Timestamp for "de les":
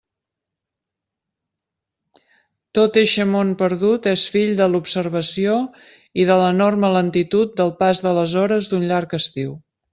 8.09-8.37